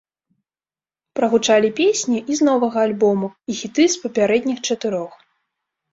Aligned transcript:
Прагучалі 1.19 1.69
песні 1.81 2.17
і 2.35 2.39
з 2.41 2.47
новага 2.49 2.79
альбому, 2.89 3.27
і 3.53 3.61
хіты 3.63 3.83
з 3.97 4.03
папярэдніх 4.07 4.57
чатырох. 4.67 5.13